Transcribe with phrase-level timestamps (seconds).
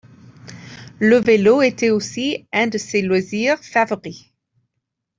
[0.97, 4.31] Le vélo était aussi un de ses loisirs favoris.